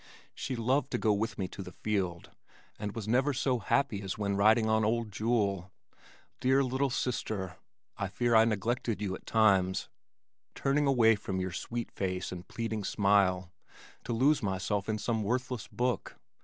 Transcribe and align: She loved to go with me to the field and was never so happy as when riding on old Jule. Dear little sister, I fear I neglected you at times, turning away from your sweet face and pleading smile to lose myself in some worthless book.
She 0.33 0.55
loved 0.55 0.89
to 0.93 0.97
go 0.97 1.13
with 1.13 1.37
me 1.37 1.47
to 1.49 1.61
the 1.61 1.71
field 1.73 2.31
and 2.79 2.95
was 2.95 3.07
never 3.07 3.33
so 3.33 3.59
happy 3.59 4.01
as 4.01 4.17
when 4.17 4.35
riding 4.35 4.67
on 4.67 4.83
old 4.83 5.11
Jule. 5.11 5.71
Dear 6.39 6.63
little 6.63 6.89
sister, 6.89 7.57
I 7.97 8.07
fear 8.07 8.35
I 8.35 8.43
neglected 8.45 8.99
you 8.99 9.13
at 9.13 9.27
times, 9.27 9.89
turning 10.55 10.87
away 10.87 11.13
from 11.15 11.39
your 11.39 11.51
sweet 11.51 11.91
face 11.91 12.31
and 12.31 12.47
pleading 12.47 12.83
smile 12.83 13.51
to 14.03 14.11
lose 14.13 14.41
myself 14.41 14.89
in 14.89 14.97
some 14.97 15.21
worthless 15.21 15.67
book. 15.67 16.15